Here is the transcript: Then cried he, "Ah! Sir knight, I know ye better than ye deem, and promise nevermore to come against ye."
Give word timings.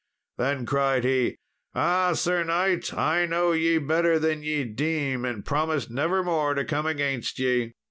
Then 0.39 0.65
cried 0.65 1.03
he, 1.03 1.37
"Ah! 1.75 2.13
Sir 2.13 2.43
knight, 2.43 2.91
I 2.91 3.27
know 3.27 3.51
ye 3.51 3.77
better 3.77 4.17
than 4.17 4.41
ye 4.41 4.63
deem, 4.63 5.25
and 5.25 5.45
promise 5.45 5.91
nevermore 5.91 6.55
to 6.55 6.65
come 6.65 6.87
against 6.87 7.37
ye." 7.37 7.73